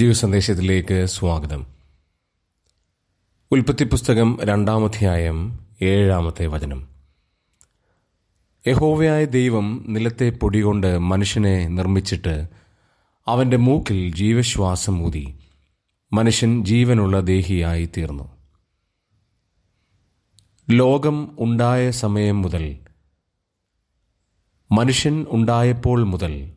ജീവസന്ദേശത്തിലേക്ക് 0.00 1.06
സ്വാഗതം. 1.06 1.66
ഉൽപ്പത്തി 3.52 3.84
പുസ്തകം 3.84 4.38
രണ്ടാമധ്യായം 4.42 5.58
ഏഴാമത്തെ 5.82 6.46
വചനം. 6.46 6.88
യഹോവയായ 8.66 9.24
ദൈവം 9.24 9.84
നിലത്തെ 9.88 10.30
പൊടി 10.30 10.60
കൊണ്ട് 10.60 10.98
മനുഷ്യനെ 10.98 11.68
നിർമ്മിച്ചിട്ട് 11.68 12.48
അവന്റെ 13.26 13.56
മൂക്കിൽ 13.56 14.14
ജീവശ്വാസം 14.14 15.02
ഊതി. 15.02 15.38
മനുഷ്യൻ 16.12 16.64
ജീവനുള്ള 16.64 17.20
ദേഹിയായി 17.20 17.90
തീർന്നു. 17.96 18.36
ലോകം 20.70 21.36
ഉണ്ടായ 21.38 21.90
സമയം 21.90 22.42
മുതൽ 22.42 22.78
മനുഷ്യൻ 24.72 25.26
ഉണ്ടായപ്പോൾ 25.30 26.04
മുതൽ 26.04 26.52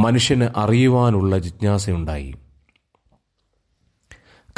മനുഷ്യന് 0.00 0.48
അറിയുവാനുള്ള 0.56 1.38
ജിജ്ഞാസയുണ്ടായി. 1.38 2.34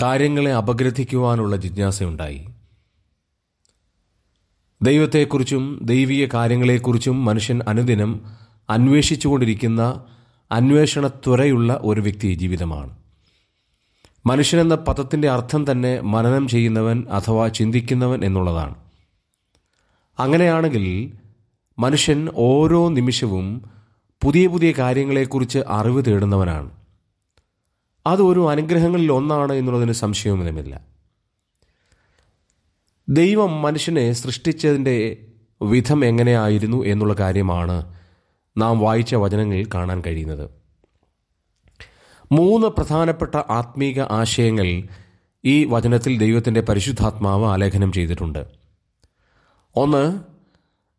കാര്യങ്ങളെ 0.03 0.53
അപഗ്രഥിക്കുവാനുള്ള 0.53 1.57
ജിജ്ഞാസയുണ്ടായി. 1.57 2.49
ദൈവത്തെക്കുറിച്ചും 4.83 5.81
ദൈവീയ 5.83 6.29
കാര്യങ്ങളെക്കുറിച്ചും 6.35 7.25
മനുഷ്യൻ 7.25 7.61
അനുദിനം 7.69 8.25
അന്വേഷിച്ചുകൊണ്ടിരിക്കുന്ന 8.71 10.05
അന്വേഷണ 10.53 11.07
ത്വരയുള്ള 11.07 11.79
ഒരു 11.83 12.01
വ്യക്തി 12.01 12.35
ജീവിതമാണ്. 12.35 12.97
മനുഷ്യനെന്ന 14.27 14.75
പദത്തിന്റെ 14.75 15.31
അർത്ഥം 15.31 15.71
തന്നെ 15.71 16.01
മനനം 16.01 16.49
ചെയ്യുന്നവൻ 16.49 17.05
അഥവാ 17.11 17.49
ചിന്തിക്കുന്നവൻ 17.49 18.25
എന്നുള്ളതാണ്. 18.25 18.75
അങ്ങനെയാണെങ്കിൽ 20.19 21.13
മനുഷ്യൻ 21.79 22.29
ഓരോ 22.35 22.89
നിമിഷവും 22.89 23.82
പുതിയ 24.23 24.47
പുതിയ 24.47 24.73
കാര്യങ്ങളെക്കുറിച്ച് 24.73 25.59
അറിവ് 25.59 26.05
തേടുന്നവനാണ്. 26.07 26.71
അത് 28.07 28.23
ഒരു 28.23 28.51
അനുഗ്രഹങ്ങളിൽ 28.51 29.13
ഒന്നാണ് 29.13 29.53
എന്നുള്ളതിന് 29.53 29.93
സംശയമൊന്നുമില്ല. 29.93 30.81
ദൈവം 33.09 33.63
മനുഷ്യനെ 33.63 34.13
സൃഷ്ടിച്ചതിന്റെ 34.13 35.27
വിധം 35.63 36.05
എങ്ങനെയായിരുന്നു 36.05 36.85
എന്നുള്ള 36.85 37.15
കാര്യമാണ് 37.15 37.95
നാം 38.57 38.79
വായിച്ച 38.79 39.15
വചനങ്ങളിൽ 39.15 39.69
കാണാൻ 39.75 40.03
കഴിയുന്നത്. 40.07 40.51
മൂന്ന് 42.33 42.67
പ്രധാനപ്പെട്ട 42.67 43.35
ആത്മീക 43.35 44.01
ആശയങ്ങൾ 44.01 44.83
ഈ 45.45 45.65
വചനത്തിൽ 45.65 46.19
ദൈവത്തിന്റെ 46.19 46.61
പരിശുദ്ധാത്മാവ് 46.61 47.45
ആലേഖനം 47.45 47.93
ചെയ്തിട്ടുണ്ട്. 47.93 48.47
ഒന്ന് 49.77 50.21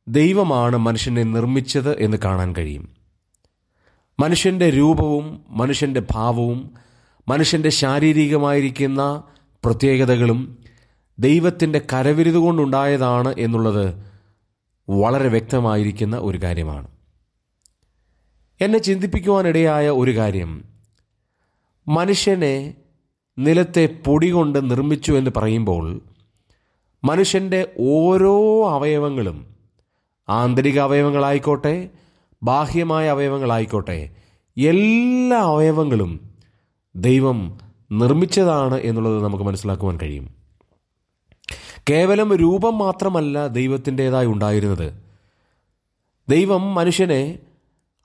ദൈവമാണ് 0.07 0.77
മനുഷ്യനെ 0.77 1.23
നിർമ്മിച്ചത് 1.23 1.99
എന്ന് 1.99 2.17
കാണാൻ 2.25 2.55
കഴിയും. 2.57 3.02
മനുഷ്യന്റെ 4.19 4.69
രൂപവും 4.69 5.43
മനുഷ്യന്റെ 5.49 6.01
ഭാവവും 6.11 6.73
മനുഷ്യന്റെ 7.27 7.69
ശാരീരികമായിരിക്കുന്ന 7.69 9.23
പ്രത്യേകതകളും 9.65 10.57
ദൈവത്തിന്റെ 11.19 11.81
കരവിരുത് 11.93 12.35
കൊണ്ടുണ്ടായതാണ് 12.35 13.35
എന്നുള്ളത് 13.37 14.03
വളരെ 14.89 15.27
വ്യക്തമായിരിക്കുന്ന 15.27 16.17
ഒരു 16.17 16.37
കാര്യമാണ്. 16.37 16.87
എന്നെ 18.61 18.79
ചിന്തിപ്പിക്കുവാനിടയായ 18.79 19.89
ഒരു 19.89 20.17
കാര്യം. 20.17 20.63
മനുഷ്യനെ 21.87 22.73
നിലത്തെ 23.39 23.85
പൊടി 24.05 24.29
കൊണ്ട് 24.29 24.71
നിർമ്മിച്ചു 24.71 25.13
എന്ന് 25.13 25.31
പറയുമ്പോൾ 25.37 26.01
മനുഷ്യന്റെ 27.03 27.67
ഓരോ 27.79 28.69
അവയവങ്ങളും 28.69 29.55
ആന്തരിക 30.29 30.79
അവയവങ്ങളായിക്കോട്ടെ 30.79 31.89
ബാഹ്യമായ 32.43 33.09
അവയവങ്ങളായിക്കോട്ടെ 33.09 34.09
എല്ലാ 34.57 35.37
അവയവങ്ങളും 35.37 36.29
ദൈവം 36.95 37.57
നിർമ്മിച്ചതാണ് 37.91 38.75
എന്നുള്ളത് 38.75 39.23
നമുക്ക് 39.23 39.43
മനസ്സിലാക്കുവാൻ 39.43 39.97
കഴിയും. 39.97 40.33
കേവലം 41.89 42.35
രൂപം 42.35 42.77
മാത്രമല്ല 42.77 43.47
ദൈവത്തിന്റേതായി 43.47 44.25
ഉണ്ടായിരുന്നത്. 44.25 45.03
ദൈവം 46.29 46.75
മനുഷ്യനെ 46.75 47.39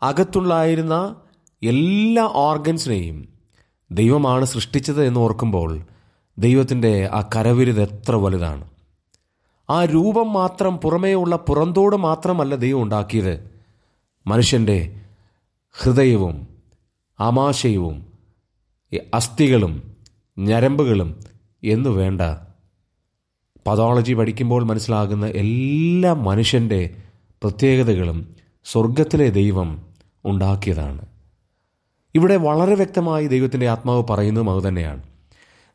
അകത്തുള്ളായിരുന്ന 0.02 1.16
എല്ലാ 1.62 2.22
ഓർഗൻസിനെയും 2.22 3.28
ദൈവമാണ് 3.90 4.44
സൃഷ്ടിച്ചത് 4.44 5.04
എന്ന് 5.04 5.20
ഓർക്കുമ്പോൾ 5.20 5.80
ദൈവത്തിന്റെ 6.38 7.10
ആ 7.12 7.28
കരവിരുത് 7.36 7.82
എത്ര 7.82 8.14
വലുതാണ്. 8.14 8.70
ആ 9.70 9.84
രൂപം 9.84 10.32
മാത്രം 10.32 10.76
പുറമേയുള്ള 10.76 11.36
പുറന്തോട് 11.36 11.96
മാത്രമല്ല 11.96 12.54
ദൈവം 12.54 12.82
ഉണ്ടാക്കിയത്. 12.82 13.57
മനുഷ്യന്റെ 14.28 15.00
ഹൃദയവും 15.82 16.48
ആമാശയവും 17.20 18.12
അസ്ഥികളും 19.14 19.96
ഞരമ്പുകളും 20.38 21.20
എന്നു 21.64 21.90
വേണ്ട. 21.90 22.20
പതോളജി 23.66 24.12
പഠിക്കുമ്പോൾ 24.12 24.64
മനസ്സിലാകുന്ന 24.64 25.26
എല്ലാ 25.26 26.12
മനുഷ്യന്റെ 26.12 26.96
പ്രത്യേകതകളും 27.42 28.36
സ്വർഗത്തിലെ 28.64 29.28
ദൈവം 29.30 29.82
ഉണ്ടാക്കിയതാണ്. 30.24 31.06
ഇവിടെ 32.14 32.36
വളരെ 32.36 32.74
വ്യക്തമായി 32.74 33.26
ദൈവത്തിന്റെ 33.26 33.68
ആത്മാവ് 33.68 34.04
പറയുന്നതും 34.10 34.50
അതുതന്നെയാണ് 34.50 35.02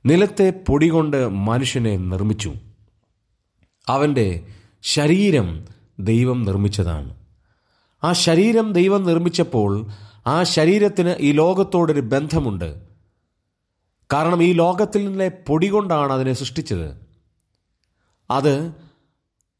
നിലത്തെ 0.06 0.64
പൊടി 0.68 0.88
കൊണ്ട് 0.88 1.30
മനുഷ്യനെ 1.30 1.98
നിർമ്മിച്ചു. 1.98 2.54
അവന്റെ 3.88 4.44
ശരീരം 4.82 5.66
ദൈവം 6.00 6.44
നിർമ്മിച്ചതാണ്. 6.44 7.23
ആ 8.04 8.14
ശരീരം 8.14 8.74
ദൈവം 8.74 9.04
നിർമ്മിച്ചപ്പോൾ 9.04 9.88
ആ 10.28 10.44
ശരീരത്തിന് 10.44 11.16
ഈ 11.20 11.32
ലോകത്തോടൊരു 11.32 12.02
ബന്ധമുണ്ട്. 12.02 12.82
കാരണം 14.14 14.44
ഈ 14.44 14.54
ലോകത്തിൽ 14.54 15.06
നിന്നെ 15.06 15.30
പൊടി 15.30 15.68
കൊണ്ടാണ് 15.68 16.14
അതിനെ 16.14 16.34
സൃഷ്ടിച്ചത്. 16.34 17.02
അത് 18.32 18.72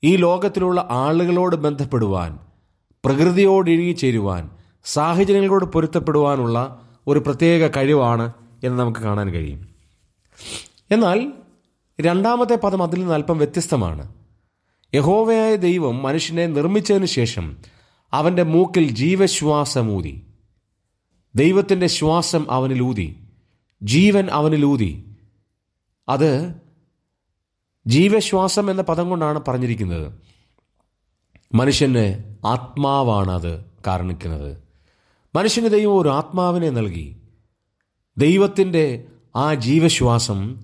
ഈ 0.04 0.16
ലോകത്തിലുള്ള 0.16 0.88
ആളുകളോട് 0.92 1.56
ബന്ധപ്പെടുവാൻ 1.56 2.40
പ്രകൃതിയോട് 3.06 3.70
ഇഴുകിച്ചേരുവാൻ 3.70 4.50
സാഹചര്യങ്ങളോട് 4.86 5.66
പൊരുത്തപ്പെടുവാനുള്ള 5.66 6.58
ഒരു 7.08 7.20
പ്രത്യേക 7.20 7.68
കഴിവാണ് 7.68 8.34
എന്ന് 8.64 8.80
നമുക്ക് 8.80 9.00
കാണാൻ 9.00 9.30
കഴിയും. 9.30 9.70
എന്നാൽ 10.92 11.34
രണ്ടാമത്തെ 12.02 12.56
പദം 12.56 12.84
അതിൽ 12.84 13.00
നിന്ന് 13.00 13.14
അല്പം 13.14 13.38
വ്യത്യസ്തമാണ്. 13.38 14.14
യഹോവയായ 14.96 15.56
ദൈവം 15.56 16.04
മനുഷ്യനെ 16.04 16.46
നിർമ്മിച്ചതിന് 16.48 17.06
ശേഷം 17.06 17.58
അവന്റെ 18.14 18.44
മൂക്കിൽ 18.44 18.92
ജീവശ്വാസമൂതി. 18.92 20.22
ദൈവത്തിന്റെ 21.36 21.88
ശ്വാസം 21.88 22.52
അവനിലൂതി. 22.52 23.16
ജീവൻ 23.84 24.30
അവനിലൂതി. 24.30 25.06
അത് 26.10 26.56
ജീവശ്വാസം 27.88 28.72
എന്ന 28.72 28.82
പദം 28.82 29.10
കൊണ്ടാണ് 29.10 29.42
പറഞ്ഞിരിക്കുന്നത്. 29.48 30.14
മനുഷ്യന് 31.54 32.36
ആത്മാവാണ് 32.46 33.32
അത് 33.32 33.66
കാരണിക്കുന്നത് 33.88 34.58
മനുഷ്യന് 35.36 35.68
ദൈവം 35.68 35.98
ഒരു 35.98 36.10
ആത്മാവിനെ 36.10 36.70
നൽകി. 36.70 37.18
ദൈവത്തിന്റെ 38.18 39.04
ആ 39.36 39.54
ജീവശ്വാസം 39.54 40.64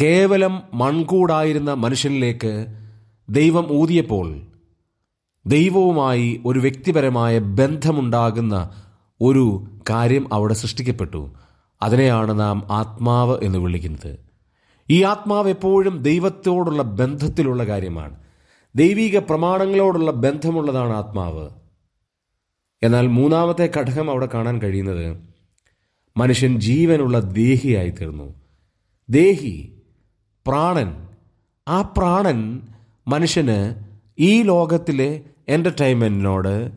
കേവലം 0.00 0.62
മൺകൂടായിരുന്ന 0.74 1.74
മനുഷ്യനിലേക്ക് 1.74 2.66
ദൈവം 3.30 3.72
ഊതിയപ്പോൾ 3.72 4.53
ദൈവവുമായി 5.46 6.42
ഒരു 6.46 6.58
വ്യക്തിപരമായ 6.58 7.38
ബന്ധമുണ്ടാകുന്ന 7.38 8.82
ഒരു 9.20 9.66
കാര്യം 9.90 10.34
അവിടെ 10.34 10.54
സൃഷ്ടിക്കപ്പെട്ടു. 10.54 11.32
അതിനെയാണ് 11.82 12.40
നാം 12.40 12.66
ആത്മാവ് 12.70 13.44
എന്ന് 13.44 13.58
വിളിക്കുന്നത്. 13.58 14.18
ഈ 14.90 15.02
ആത്മാവ് 15.02 15.48
എപ്പോഴും 15.48 16.02
ദൈവത്തോടുള്ള 16.02 16.82
ബന്ധത്തിലുള്ള 16.82 17.64
കാര്യമാണ്. 17.64 18.16
ദൈവിക 18.76 19.18
പ്രമാണങ്ങളോടുള്ള 19.18 20.10
ബന്ധമുള്ളതാണ് 20.10 20.92
ആത്മാവ്. 20.92 21.50
എന്നാൽ 22.82 23.06
മൂന്നാമത്തെ 23.06 23.72
ഘടകം 23.76 24.10
അവിടെ 24.10 24.28
കാണാൻ 24.34 24.62
കഴിയുന്നത് 24.62 25.20
മനുഷ്യൻ 26.16 26.60
ജീവനുള്ള 26.60 27.20
ദേഹിയായി 27.20 27.90
തീർന്നു 27.90 28.34
ദേഹി 29.10 29.82
പ്രാണൻ 30.46 31.08
ആ 31.68 31.82
പ്രാണൻ 31.82 32.60
മനുഷ്യന് 33.08 33.74
ഈ 34.18 34.42
ലോകത്തിലെ 34.42 35.22
എന്റർടൈൻമെന്റിനോട് 35.48 36.72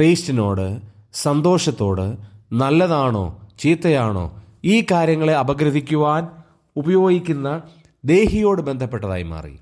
ടേസ്റ്റിനോട് 0.00 0.80
സന്തോഷത്തോട് 1.12 2.16
നല്ലതാണോ 2.52 3.48
ചീത്തയാണോ 3.58 4.42
ഈ 4.64 4.86
കാര്യങ്ങളെ 4.90 5.34
അപഗ്രഥിക്കുവാൻ 5.34 6.28
ഉപയോഗിക്കുന്ന 6.76 7.62
ദേഹിയോട് 8.04 8.62
ബന്ധപ്പെട്ടതായി 8.62 9.22
മാറി. 9.22 9.58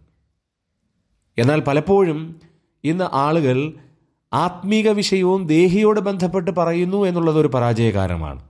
എന്നാൽ 1.38 1.60
പലപ്പോഴും 1.60 2.40
ഇന്ന് 2.84 3.04
ആളുകൾ 3.12 3.72
ആത്മീക 4.32 4.88
വിഷയവും 4.90 5.46
ദേഹിയോട് 5.46 6.00
ബന്ധപ്പെട്ട് 6.00 6.50
പറയുന്നു 6.50 7.04
എന്നുള്ളത് 7.04 7.38
ഒരു 7.38 7.48
പരാജയകാരമാണ്. 7.48 8.44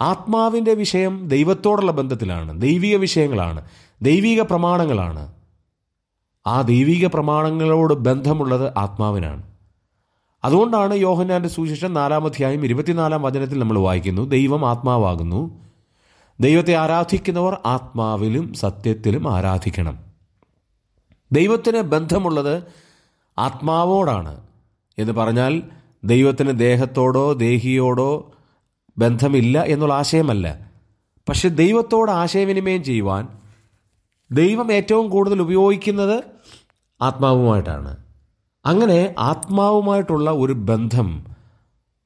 ആത്മാവിന്റെ 0.00 0.74
വിഷയം 0.74 1.28
ദൈവത്തോടുള്ള 1.28 1.92
ബന്ധത്തിലാണ് 1.92 2.62
ദൈവിക 2.62 2.96
വിഷയങ്ങളാണ് 2.96 3.68
ദൈവിക 4.02 4.42
പ്രമാണങ്ങളാണ്. 4.42 5.35
ആ 6.46 6.60
ദൈവിക 6.60 7.06
പ്രമാണങ്ങളോട് 7.06 7.94
ബന്ധമുള്ളത് 7.94 8.78
ആത്മാവിനാണ്. 8.78 9.42
അതുകൊണ്ടാണ് 10.44 10.94
യോഹന്നാന്റെ 10.94 11.48
സുവിശേഷം 11.48 11.94
നാലാമധ്യായം 11.94 12.64
ഇരുപത്തിനാലാം 12.64 13.22
വചനത്തിൽ 13.22 13.58
നമ്മൾ 13.58 13.78
വായിക്കുന്നു 13.78 14.22
ദൈവം 14.22 14.68
ആത്മാവാകുന്നു. 14.68 15.66
ദൈവത്തെ 16.40 16.74
ആരാധിക്കുന്നവർ 16.74 17.58
ആത്മാവിലും 17.66 18.54
സത്യത്തിലും 18.54 19.32
ആരാധിക്കണം. 19.32 19.98
ദൈവത്തിന് 21.32 21.80
ബന്ധമുള്ളത് 21.80 22.62
ആത്മാവോടാണ് 23.38 24.40
എന്ന് 24.98 25.12
പറഞ്ഞാൽ 25.12 25.62
ദൈവത്തിന് 26.04 26.58
ദേഹത്തോടോ 26.58 27.32
ദേഹിയോടോ 27.32 28.32
ബന്ധമില്ല 28.98 29.62
എന്നുള്ള 29.62 29.94
ആശയമല്ല. 29.94 30.70
പക്ഷെ 31.28 31.48
ദൈവത്തോട് 31.48 32.10
ആശയവിനിമയം 32.10 32.84
ചെയ്യുവാൻ 32.84 33.28
ദൈവം 34.32 34.72
ഏറ്റവും 34.72 35.10
കൂടുതൽ 35.10 35.42
ഉപയോഗിക്കുന്നത് 35.42 36.35
ആത്മാവുമായിട്ടാണ്. 37.00 37.96
അങ്ങനെ 38.66 39.14
ആത്മാവുമായിട്ടുള്ള 39.18 40.30
ഒരു 40.30 40.52
ബന്ധം 40.52 41.26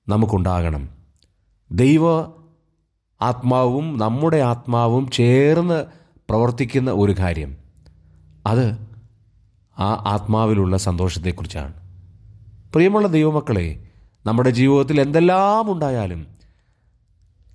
നമുക്കുണ്ടാകണം. 0.08 0.88
ദൈവ 1.72 2.10
ആത്മാവും 3.20 3.98
നമ്മുടെ 3.98 4.37
ആത്മാവും 4.37 5.10
ചേർന്ന് 5.10 5.84
പ്രവർത്തിക്കുന്ന 6.28 6.90
ഒരു 6.90 7.14
കാര്യം. 7.19 7.56
അത് 8.46 8.66
ആ 9.78 10.04
ആത്മാവിലുള്ള 10.06 10.76
സന്തോഷത്തെക്കുറിച്ചാണ്. 10.76 11.75
പ്രിയമുള്ള 12.72 13.08
ദൈവമക്കളെ 13.08 13.88
നമ്മുടെ 14.26 14.50
ജീവിതത്തിൽ 14.50 15.00
എന്തെല്ലാം 15.00 15.72
ഉണ്ടായാലും 15.72 16.26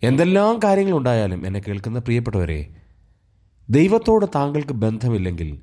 എന്തെല്ലാം 0.04 0.60
കാര്യങ്ങളുണ്ടായാലും 0.64 1.46
എന്നെ 1.46 1.60
കേൾക്കുന്ന 1.60 2.00
പ്രിയപ്പെട്ടവരെ 2.00 2.68
ദൈവത്തോട് 3.70 4.26
താങ്കൾക്ക് 4.36 4.74
ബന്ധമില്ലെങ്കിൽ 4.74 5.62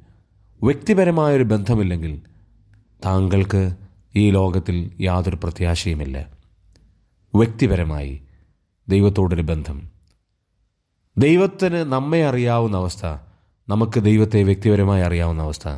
വ്യക്തിപരമായൊരു 0.63 1.43
ബന്ധമില്ലെങ്കിൽ 1.43 2.21
താങ്കൾക്ക് 3.05 3.77
ഈ 4.17 4.31
ലോകത്തിൽ 4.31 4.91
യാതൊരു 5.01 5.37
പ്രത്യാശയുമില്ല. 5.37 6.27
വ്യക്തിപരമായി 7.35 8.23
ദൈവത്തോടൊരു 8.89 9.43
ബന്ധം. 9.43 9.91
ദൈവത്തിന് 11.19 11.77
നമ്മെ 11.77 12.25
അറിയാവുന്ന 12.25 12.77
അവസ്ഥ 12.77 13.07
നമുക്ക് 13.69 14.01
ദൈവത്തെ 14.01 14.43
വ്യക്തിപരമായി 14.43 15.03
അറിയാവുന്ന 15.03 15.43
അവസ്ഥ 15.43 15.69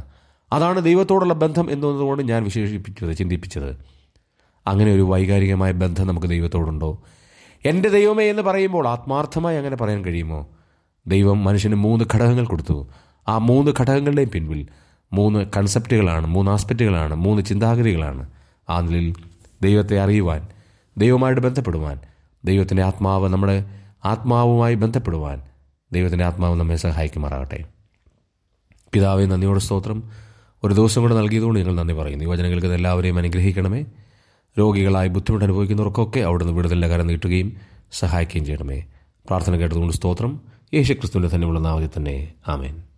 അതാണ് 0.52 0.84
ദൈവത്തോടുള്ള 0.84 1.34
ബന്ധം 1.34 1.70
എന്നതുകൊണ്ട് 1.70 2.22
ഞാൻ 2.22 2.44
വിശേഷിപ്പിച്ചത് 2.44 3.16
ചിന്തിപ്പിച്ചത്. 3.16 3.76
അങ്ങനെ 4.66 4.92
ഒരു 4.92 5.02
വൈകാരികമായ 5.02 5.72
ബന്ധം 5.72 6.06
നമുക്ക് 6.06 6.26
ദൈവത്തോടുണ്ടോ? 6.26 7.02
എന്റെ 7.64 7.88
ദൈവമേ 7.88 8.25
എന്ന് 8.25 8.42
പറയുമ്പോൾ 8.42 8.88
ആത്മാർത്ഥമായി 8.88 9.56
അങ്ങനെ 9.56 9.76
പറയാൻ 9.76 10.04
കഴിയുമോ? 10.04 10.48
ദൈവം 11.06 11.44
മനുഷ്യന് 11.44 11.75
മൂന്ന് 11.75 12.04
ഘടകങ്ങൾ 12.14 12.44
കൊടുത്തു. 12.46 12.88
ആ 13.29 13.38
മൂന്ന് 13.38 13.73
ഘടകങ്ങളുടെയും 13.81 14.31
പിൻപിൽ 14.31 14.67
മൂന്ന് 15.12 15.47
കൺസെപ്റ്റുകളാണ് 15.56 16.26
മൂന്ന് 16.26 16.50
ആസ്പെക്റ്റുകളാണ് 16.50 17.15
മൂന്ന് 17.15 17.43
ചിന്താഗതികളാണ് 17.43 18.29
ആ 18.71 18.81
നിലയിൽ 18.81 19.15
ദൈവത്തെ 19.62 19.99
അറിയുവാൻ 19.99 20.47
ദൈവമായിട്ട് 20.99 21.41
ബന്ധപ്പെടുവാൻ 21.41 22.00
ദൈവത്തിന്റെ 22.44 22.82
ആത്മാവ് 22.82 23.29
നമ്മുടെ 23.29 23.65
ആത്മാവുമായി 24.05 24.75
ബന്ധപ്പെടുവാൻ 24.75 25.43
ദൈവത്തിന്റെ 25.93 26.25
ആത്മാവ് 26.25 26.61
നമ്മെ 26.61 26.76
സഹായിക്കുമാറാകട്ടെ. 26.76 27.65
പിതാവെ 28.93 29.27
നന്ദിയോട് 29.27 29.59
സ്തോത്രം. 29.59 30.11
ഒരു 30.65 30.75
ദിവസം 30.75 31.03
കൂടെ 31.03 31.15
നൽകിയതുകൊണ്ട് 31.15 31.61
ഞങ്ങൾ 31.61 31.75
നന്ദി 31.75 31.94
പറയുന്നു. 31.94 32.25
ഇത് 32.25 32.75
എല്ലാവരെയും 32.75 33.19
അനുഗ്രഹിക്കണമേ. 33.19 33.85
രോഗികളായി 34.59 35.09
ബുദ്ധിമുട്ട് 35.09 35.44
അനുഭവിക്കുന്നവർക്കൊക്കെ 35.44 36.20
അവിടുന്ന് 36.20 36.53
വിടുതലിന്റെ 36.53 36.88
കരം 36.88 37.06
നീട്ടുകയും 37.06 37.56
സഹായിക്കുകയും 37.93 38.44
ചെയ്യണമേ. 38.44 38.85
പ്രാർത്ഥന 39.27 39.56
കേട്ടതുകൊണ്ട് 39.56 39.94
സ്തോത്രം. 39.94 40.41
യേശുക്രിസ്തുവിന്റെ 40.75 41.35
തന്നെയുള്ള 41.35 41.61
നാമത്തിൽ 41.61 41.91
തന്നെ. 41.97 42.32
ആമേൻ. 42.49 42.94